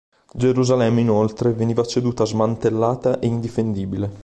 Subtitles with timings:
[0.33, 4.11] Gerusalemme inoltre veniva ceduta smantellata e indifendibile.